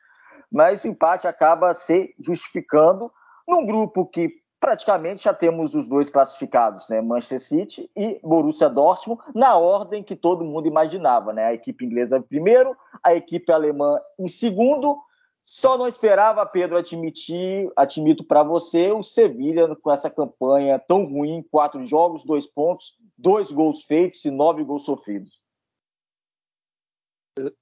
[0.50, 3.10] mas o empate acaba se justificando
[3.48, 7.00] num grupo que praticamente já temos os dois classificados, né?
[7.00, 11.44] Manchester City e Borussia Dortmund, na ordem que todo mundo imaginava, né?
[11.44, 14.98] A equipe inglesa em primeiro, a equipe alemã em segundo.
[15.44, 21.46] Só não esperava, Pedro, admitir, admito para você, o Sevilha com essa campanha tão ruim,
[21.48, 25.40] quatro jogos, dois pontos, dois gols feitos e nove gols sofridos.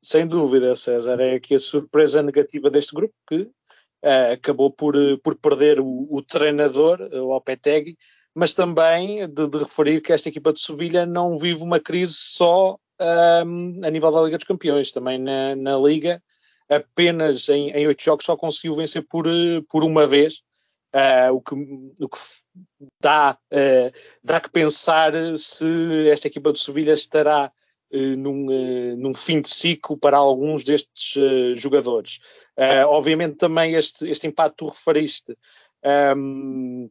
[0.03, 3.51] Sem dúvida, César, é aqui a surpresa negativa deste grupo que
[4.33, 7.97] acabou por, eh, por perder o, o treinador, o Alpetegui,
[8.35, 12.79] mas também de, de, referir que esta equipa de Sevilha não vive uma crise só
[13.47, 16.23] um, a nível da Liga dos Campeões, também na, na Liga,
[16.69, 20.43] apenas em oito jogos só conseguiu vencer por, eh, por uma vez,
[20.95, 22.19] uh, o, que, o que
[23.01, 27.53] dá, uh, dá que pensar se esta equipa de Sevilha estará
[28.17, 31.15] num, num, fim de ciclo para alguns destes
[31.57, 32.19] jogadores.
[32.57, 35.37] Uh, obviamente também este, este empate tu referiste
[36.17, 36.89] um,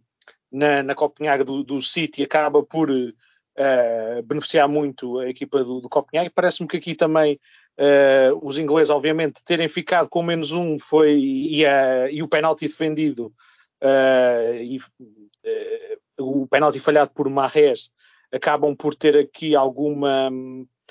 [0.52, 5.90] na, na Copenhague do, do City acaba por uh, beneficiar muito a equipa do, do
[5.90, 6.30] Copenhague.
[6.30, 7.40] Parece-me que aqui também
[7.80, 11.64] uh, os ingleses, obviamente, terem ficado com menos um foi e,
[12.12, 13.34] e o penalti defendido
[14.62, 14.78] e
[16.18, 17.92] o penalti falhado por Marres
[18.32, 20.83] acabam por ter aqui alguma eh,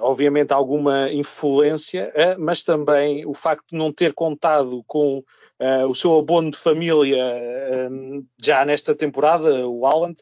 [0.00, 5.94] obviamente alguma influência, eh, mas também o facto de não ter contado com uh, o
[5.94, 7.18] seu abono de família
[8.40, 10.16] já nesta temporada, o Haaland,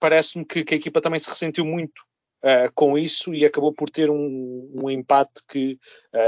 [0.00, 2.02] parece-me que, que, a equipa também se ressentiu muito
[2.74, 5.78] com isso e acabou por ter um, um empate que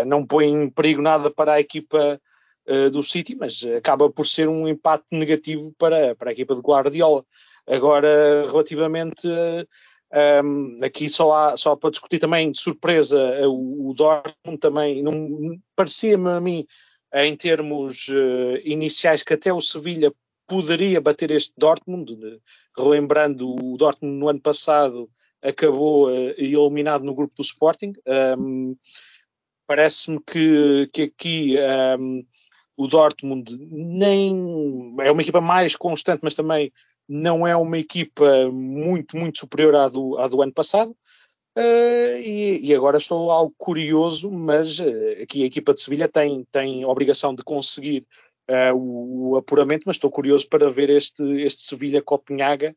[0.07, 2.21] não põe em perigo nada para a equipa
[2.93, 7.25] do City, mas acaba por ser um empate negativo para, para a equipa de Guardiola.
[7.67, 9.29] Agora, relativamente
[10.45, 15.59] um, aqui só, há, só para discutir também de surpresa o, o Dortmund também não
[15.75, 16.67] parecia-me a mim
[17.15, 20.13] em termos uh, iniciais que até o Sevilha
[20.47, 22.41] poderia bater este Dortmund,
[22.77, 25.11] relembrando o Dortmund no ano passado
[25.43, 27.93] acabou uh, eliminado no grupo do Sporting.
[28.39, 28.77] Um,
[29.67, 31.57] Parece-me que, que aqui
[31.99, 32.27] um,
[32.77, 36.73] o Dortmund nem é uma equipa mais constante, mas também
[37.13, 40.97] não é uma equipa muito, muito superior à do, à do ano passado.
[41.55, 46.47] Uh, e, e, agora estou algo curioso, mas uh, aqui a equipa de Sevilha tem,
[46.51, 48.07] tem obrigação de conseguir
[48.49, 52.75] uh, o, o, apuramento, mas estou curioso para ver este, este Sevilha-Copenhaga,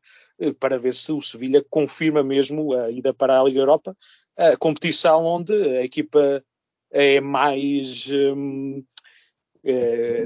[0.60, 3.96] para ver se o Sevilha confirma mesmo a ida para a Liga Europa,
[4.36, 6.44] a competição onde a equipa
[6.92, 8.06] é mais.
[8.12, 8.84] Um,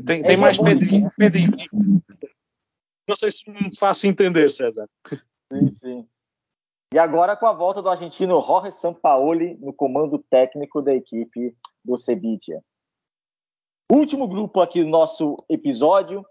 [0.08, 1.70] tem, tem mais pé de, pé de equipe.
[3.10, 4.88] Não sei se me faço entender, César.
[5.52, 6.08] Sim, sim.
[6.94, 11.98] E agora com a volta do argentino Jorge Sampaoli no comando técnico da equipe do
[11.98, 12.64] Sevilla.
[13.92, 16.24] Último grupo aqui do nosso episódio,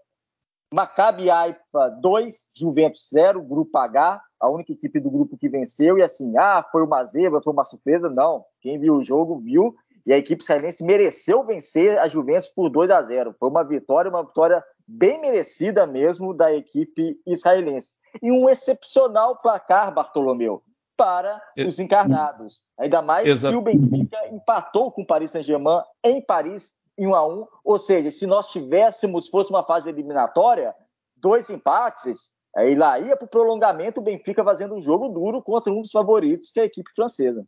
[0.73, 6.01] Maccabi Haifa 2, Juventus 0, grupo H, a única equipe do grupo que venceu, e
[6.01, 8.45] assim, ah, foi uma zebra, foi uma surpresa, não.
[8.61, 12.89] Quem viu o jogo viu, e a equipe israelense mereceu vencer a Juventus por 2
[12.89, 13.35] a 0.
[13.37, 17.93] Foi uma vitória, uma vitória bem merecida mesmo da equipe israelense.
[18.21, 20.63] E um excepcional placar, Bartolomeu,
[20.97, 22.61] para os encarnados.
[22.77, 23.53] Ainda mais Exato.
[23.53, 27.77] que o Benfica empatou com o Paris Saint-Germain em Paris em 1 a 1 Ou
[27.77, 30.73] seja, se nós tivéssemos, fosse uma fase eliminatória,
[31.15, 35.71] dois empates, aí lá ia para o prolongamento o Benfica fazendo um jogo duro contra
[35.71, 37.45] um dos favoritos, que é a equipe francesa.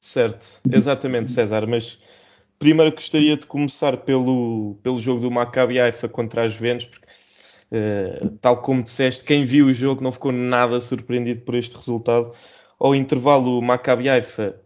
[0.00, 1.64] Certo, exatamente, César.
[1.66, 2.02] Mas
[2.62, 7.06] primeiro gostaria de começar pelo, pelo jogo do Maccabi Haifa contra as Juventus, porque,
[7.72, 12.32] uh, tal como disseste, quem viu o jogo não ficou nada surpreendido por este resultado.
[12.78, 14.56] Ao intervalo, o Maccabi Haifa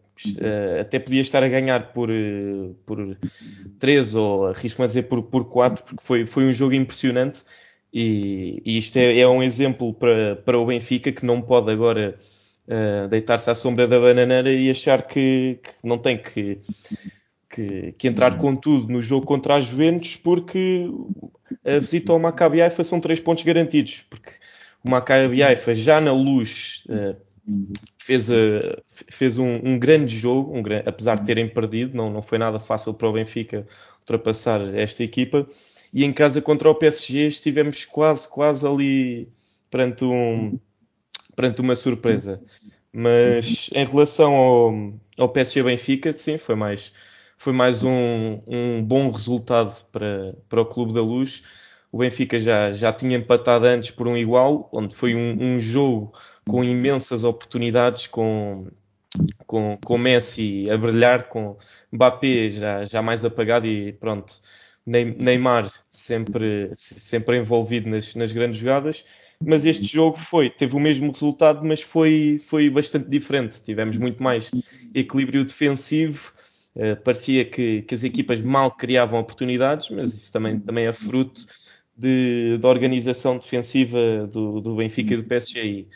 [0.41, 3.19] Uh, até podia estar a ganhar por, uh, por
[3.79, 7.43] 3 ou arrisco-me a dizer por, por 4, porque foi, foi um jogo impressionante
[7.93, 12.15] e, e isto é, é, um exemplo para, para o Benfica que não pode agora
[13.11, 16.61] deitar-se à sombra da bananeira e achar que, que não tem que,
[17.57, 20.91] que, que, entrar com tudo no jogo contra as Juventus porque
[21.65, 24.33] a visita ao Maccabi Haifa são 3 pontos garantidos, porque
[24.85, 26.85] o Maccabi Haifa já na luz
[27.97, 28.35] fez, a,
[29.09, 32.93] fez um, um, grande jogo, um, apesar de terem perdido, não, não foi nada fácil
[32.93, 33.67] para o Benfica
[34.01, 35.47] ultrapassar esta equipa.
[35.95, 39.29] E em casa contra o PSG estivemos quase, quase ali
[39.71, 40.59] perante, um,
[41.35, 42.43] perante uma surpresa.
[42.93, 46.93] Mas em relação ao, ao PSG Benfica, sim, foi mais,
[47.47, 51.45] foi mais um, um bom resultado para, para o Clube da Luz.
[51.93, 56.13] O Benfica já, já tinha empatado antes por um igual, onde foi um, um jogo
[56.45, 58.67] com imensas oportunidades, com,
[59.47, 61.57] com, com Messi a brilhar, com
[61.93, 64.35] Mbappé já, já mais apagado e pronto,
[64.85, 69.05] Neymar sempre, sempre envolvido nas, nas grandes jogadas.
[69.41, 73.63] Mas este jogo foi, teve o mesmo resultado, mas foi, foi bastante diferente.
[73.63, 74.51] Tivemos muito mais
[74.93, 76.35] equilíbrio defensivo.
[76.77, 81.41] Uh, parecia que, que, as equipas mal criavam oportunidades, mas isso também, também é fruto
[81.97, 85.87] de, da organização defensiva do, do Benfica e do PSG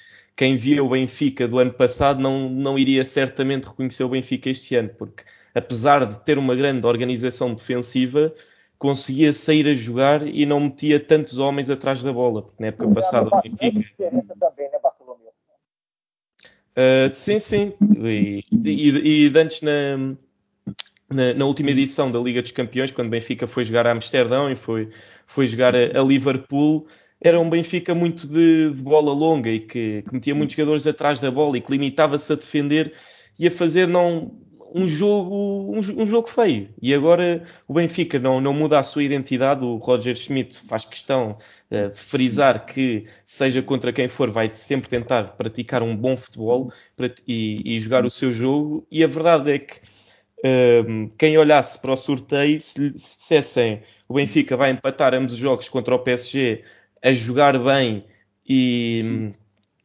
[0.40, 4.74] quem via o Benfica do ano passado não, não iria certamente reconhecer o Benfica este
[4.74, 5.22] ano, porque
[5.54, 8.32] apesar de ter uma grande organização defensiva,
[8.78, 12.88] conseguia sair a jogar e não metia tantos homens atrás da bola, porque na época
[12.88, 13.84] passada o Benfica.
[13.98, 15.28] Também, né, Bartolomeu?
[16.70, 17.74] Uh, sim, sim.
[18.02, 20.16] E, e, e antes na,
[21.10, 24.56] na, na, última edição da Liga dos Campeões, quando Benfica foi jogar a Amsterdão e
[24.56, 24.90] foi,
[25.26, 26.86] foi jogar a, a Liverpool,
[27.20, 31.20] era um Benfica muito de, de bola longa e que, que, metia muitos jogadores atrás
[31.20, 32.94] da bola e que limitava-se a defender
[33.38, 34.32] e a fazer não
[34.72, 36.68] um jogo um, um, jogo feio.
[36.80, 39.64] E agora o Benfica não, não muda a sua identidade.
[39.64, 41.36] O Roger Schmidt faz questão
[41.70, 46.72] uh, de frisar que, seja contra quem for, vai sempre tentar praticar um bom futebol
[47.26, 48.86] e, e, jogar o seu jogo.
[48.90, 49.80] E a verdade é que
[50.44, 55.38] uh, quem olhasse para o sorteio, se, se dissessem o Benfica vai empatar ambos os
[55.38, 56.64] jogos contra o PSG
[57.00, 58.04] a jogar bem
[58.46, 59.30] e,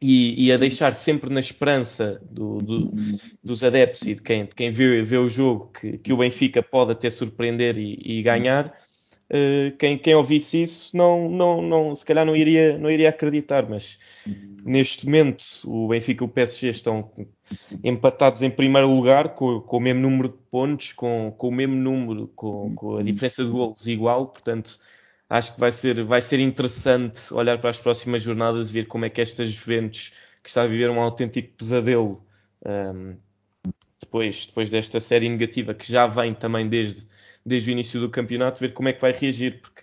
[0.02, 2.92] e, e, a deixar sempre na esperança do, do,
[3.42, 6.60] dos adeptos e de quem, de quem vê, vê, o jogo que, que, o Benfica
[6.60, 8.76] pode até surpreender e, e ganhar.
[9.28, 13.68] Uh, quem, quem ouvisse isso não, não, não, se calhar não iria, não iria acreditar,
[13.68, 13.98] mas
[14.64, 17.10] neste momento o Benfica e o PSG estão
[17.82, 21.74] empatados em primeiro lugar com, com o mesmo número de pontos, com, com o mesmo
[21.74, 24.78] número, com, com a diferença de golos igual, portanto
[25.28, 29.04] acho que vai ser, vai ser interessante olhar para as próximas jornadas e ver como
[29.04, 32.24] é que esta Juventus, que está a viver um autêntico pesadelo
[32.64, 33.16] um,
[34.00, 37.06] depois, depois desta série negativa que já vem também desde,
[37.46, 39.82] desde o início do campeonato, ver como é que vai reagir, porque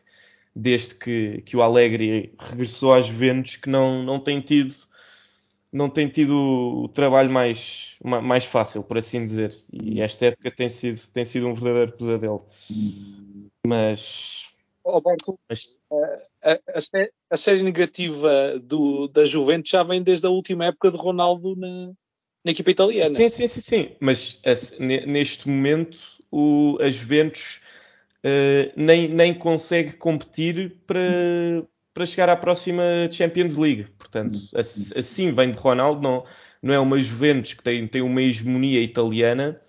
[0.55, 4.73] desde que, que o Alegre regressou às Juventus que não, não tem tido
[5.71, 6.35] não tem tido
[6.83, 9.55] o trabalho mais, mais fácil, por assim dizer.
[9.71, 12.45] E esta época tem sido, tem sido um verdadeiro pesadelo.
[13.65, 14.53] Mas,
[14.85, 15.39] Alberto,
[16.43, 16.59] a, a,
[17.31, 21.91] a, série negativa do, da Juventus já vem desde a última época de Ronaldo na,
[22.45, 23.09] na equipa italiana.
[23.09, 23.95] Sim, sim, sim, sim.
[23.99, 24.41] Mas
[24.79, 27.61] neste momento o, a Juventus
[28.25, 30.99] uh, nem, nem consegue competir para,
[31.93, 33.85] para chegar à próxima Champions League.
[33.99, 36.25] Portanto, assim vem de Ronaldo, não,
[36.61, 39.59] não é uma Juventus que tem, tem uma hegemonia italiana.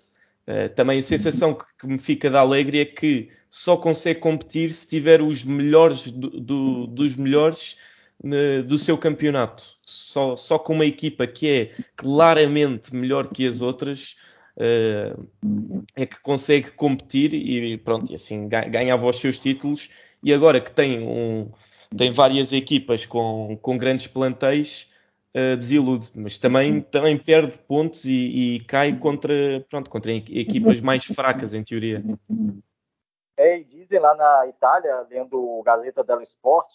[0.47, 4.71] Uh, também a sensação que, que me fica da Alegre é que só consegue competir
[4.73, 7.77] se tiver os melhores do, do, dos melhores
[8.23, 9.63] ne, do seu campeonato.
[9.85, 14.17] só, só com uma equipa que é claramente melhor que as outras
[14.57, 19.89] é que consegue competir e pronto, e assim ganhava os seus títulos.
[20.23, 21.51] E agora que tem, um,
[21.95, 24.91] tem várias equipas com, com grandes plantéis,
[25.35, 29.33] uh, desilude, mas também, também perde pontos e, e, cai contra,
[29.69, 32.03] pronto, contra equipas mais fracas, em teoria.
[33.37, 36.67] É, e dizem lá na Itália, lendo o Gazeta dello Sport,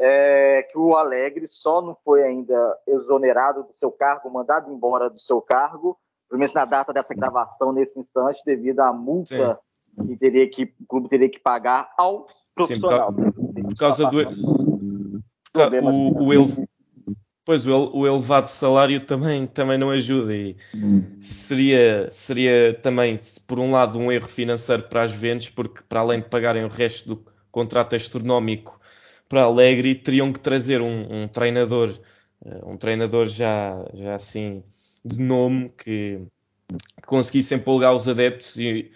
[0.00, 5.20] é, que o Alegre só não foi ainda exonerado do seu cargo, mandado embora do
[5.20, 5.98] seu cargo,
[6.30, 9.58] pelo menos na data dessa gravação, nesse instante, devido à multa
[9.98, 10.06] Sim.
[10.06, 13.12] que, teria que o clube teria que pagar ao profissional.
[13.12, 14.20] Sim, por, por causa do.
[15.52, 16.68] O, o, ele,
[17.44, 20.56] pois o, o, elevado salário também, também não ajuda e
[21.18, 23.18] seria, seria também,
[23.48, 26.68] por um lado, um erro financeiro para as vendas, porque para além de pagarem o
[26.68, 28.80] resto do contrato astronómico
[29.28, 31.98] para Alegre, teriam que trazer um, um treinador,
[32.44, 34.62] eh, um treinador já, já assim
[35.04, 36.20] de nome que,
[36.68, 38.90] que conseguissem empolgar os adeptos e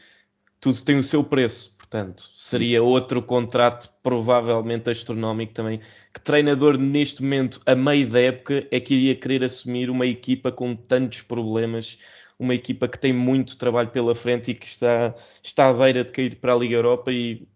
[0.60, 1.76] tudo tem o seu preço.
[1.76, 5.80] Portanto, seria outro contrato provavelmente astronómico também.
[6.12, 10.50] Que treinador neste momento, a meio da época, é que iria querer assumir uma equipa
[10.50, 11.98] com tantos problemas,
[12.38, 16.10] uma equipa que tem muito trabalho pela frente e que está, está à beira de
[16.10, 17.46] cair para a Liga Europa e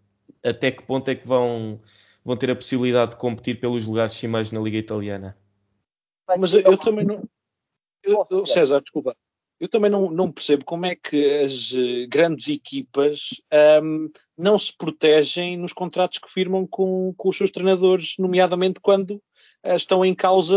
[0.43, 1.81] até que ponto é que vão,
[2.23, 5.35] vão ter a possibilidade de competir pelos lugares cimais na Liga Italiana?
[6.37, 7.27] Mas eu, eu também não,
[8.03, 9.15] eu, César, desculpa.
[9.59, 13.29] Eu também não, não, percebo como é que as eh, grandes equipas
[13.83, 19.11] um, não se protegem nos contratos que firmam com, com os seus treinadores, nomeadamente quando
[19.65, 20.55] uh, estão em causa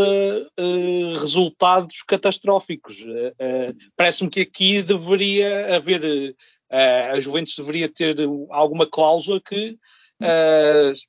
[0.57, 3.01] uh, resultados catastróficos.
[3.01, 6.33] Uh, Parece-me que aqui deveria haver,
[6.69, 8.15] a Juventus deveria ter
[8.51, 9.77] alguma cláusula que,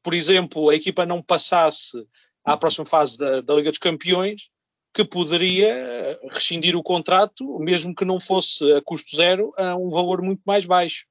[0.02, 1.96] por exemplo, a equipa não passasse
[2.44, 4.48] à próxima fase da, da Liga dos Campeões,
[4.94, 10.22] que poderia rescindir o contrato, mesmo que não fosse a custo zero, a um valor
[10.22, 11.04] muito mais baixo.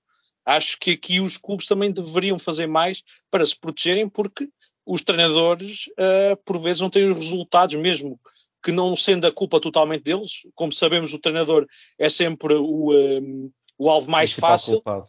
[0.46, 4.48] Acho que aqui os clubes também deveriam fazer mais para se protegerem, porque
[4.86, 8.20] os treinadores, uh, por vezes, não têm os resultados, mesmo
[8.64, 10.42] que não sendo a culpa totalmente deles.
[10.56, 11.68] Como sabemos, o treinador
[12.00, 14.76] é sempre o, um, eh, o alvo mais fácil.
[14.76, 15.04] Culpado.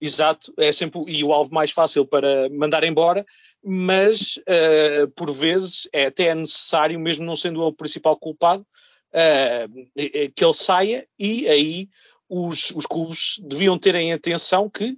[0.00, 3.24] Exato, é sempre e o alvo mais fácil para mandar embora,
[3.64, 8.66] mas uh, por vezes é até necessário, mesmo não sendo o principal culpado,
[9.12, 11.88] uh, que ele saia e aí
[12.28, 14.96] os, os clubes deviam ter em atenção que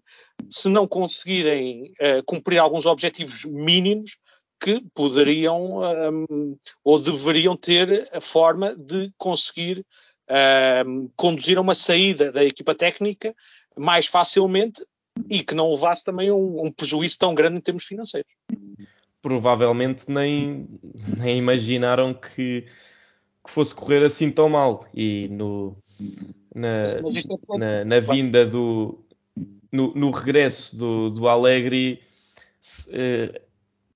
[0.50, 4.18] se não conseguirem uh, cumprir alguns objetivos mínimos,
[4.58, 9.84] que poderiam um, ou deveriam ter a forma de conseguir
[10.86, 13.34] um, conduzir a uma saída da equipa técnica
[13.76, 14.84] mais facilmente
[15.28, 18.30] e que não levasse também um, um prejuízo tão grande em termos financeiros.
[19.22, 20.68] Provavelmente nem,
[21.16, 22.62] nem imaginaram que,
[23.44, 24.86] que fosse correr assim tão mal.
[24.94, 25.76] E no,
[26.54, 27.00] na, é
[27.58, 29.02] na, na vinda do.
[29.72, 32.00] No, no, regresso do, do Alegre,
[32.92, 33.42] eh,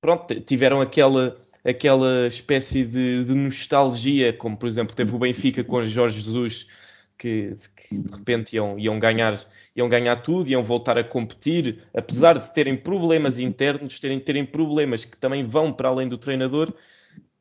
[0.00, 5.82] pronto, tiveram aquela, aquela espécie de, de, nostalgia, como por exemplo teve o Benfica com
[5.82, 6.66] Jorge Jesus
[7.20, 9.38] que, que, de repente iam, iam, ganhar,
[9.76, 15.04] iam ganhar tudo, iam voltar a competir, apesar de terem problemas internos, terem, terem problemas
[15.04, 16.72] que também vão para além do treinador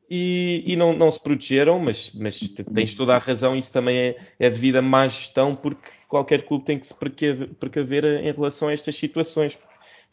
[0.08, 2.40] e, e não, não, se protegeram, mas, mas,
[2.74, 6.64] tens toda a razão, isso também é, é devido a má gestão, porque qualquer clube
[6.64, 9.58] tem que se precaver, precaver em relação a estas situações.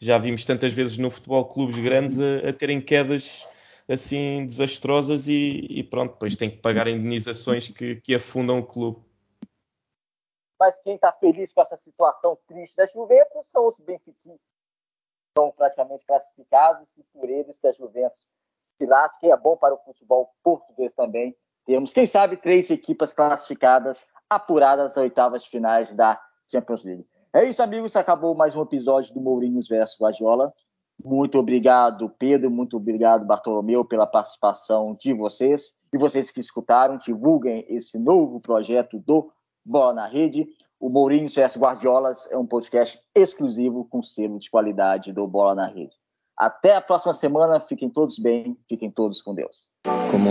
[0.00, 3.44] Já vimos tantas vezes no futebol clubes grandes a, a terem quedas
[3.88, 9.07] assim desastrosas e, e, pronto, depois tem que pagar indenizações que, que afundam o clube
[10.58, 14.40] mas quem está feliz com essa situação triste da Juventus são os benfiquistas.
[15.28, 18.28] Estão praticamente classificados e por eles que a Juventus
[18.60, 21.36] se lasca, que é bom para o futebol português também.
[21.64, 27.06] Temos, quem sabe, três equipas classificadas, apuradas às oitavas finais da Champions League.
[27.32, 27.94] É isso, amigos.
[27.94, 30.52] Acabou mais um episódio do Mourinhos versus Guardiola.
[31.04, 32.50] Muito obrigado, Pedro.
[32.50, 35.74] Muito obrigado, Bartolomeu, pela participação de vocês.
[35.92, 39.30] E vocês que escutaram, divulguem esse novo projeto do
[39.68, 40.48] Bola na Rede.
[40.80, 45.66] O Mourinho CS Guardiolas é um podcast exclusivo com selo de qualidade do Bola na
[45.66, 45.92] Rede.
[46.36, 47.60] Até a próxima semana.
[47.60, 48.56] Fiquem todos bem.
[48.68, 49.68] Fiquem todos com Deus.
[50.10, 50.30] Como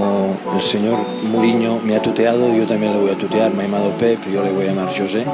[0.56, 0.98] o senhor
[1.32, 3.52] Mourinho me ha tuteado, eu também lo voy a tutear.
[3.52, 5.26] Me ha llamado Pep, eu le voy a llamar José.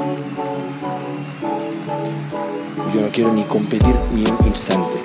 [2.92, 4.98] Yo no quiero ni competir ni un instante.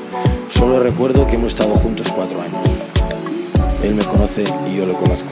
[0.49, 2.61] Solo recuerdo que hemos estado juntos cuatro años.
[3.83, 5.29] Él me conoce y yo lo conozco.